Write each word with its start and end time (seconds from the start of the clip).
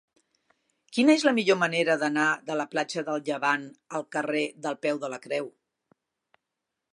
Quina 0.97 1.15
és 1.19 1.25
la 1.27 1.33
millor 1.39 1.59
manera 1.63 1.97
d'anar 2.03 2.25
de 2.47 2.55
la 2.61 2.65
platja 2.71 3.03
del 3.11 3.21
Llevant 3.29 3.69
al 4.01 4.07
carrer 4.17 4.43
del 4.65 4.81
Peu 4.87 5.03
de 5.05 5.13
la 5.17 5.21
Creu? 5.29 5.53